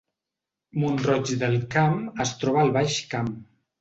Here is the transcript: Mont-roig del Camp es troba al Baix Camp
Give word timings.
Mont-roig 0.83 1.33
del 1.43 1.57
Camp 1.75 2.01
es 2.25 2.33
troba 2.43 2.63
al 2.67 2.77
Baix 2.79 2.97
Camp 3.13 3.31